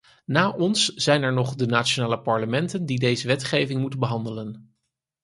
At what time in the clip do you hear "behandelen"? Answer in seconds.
3.99-4.75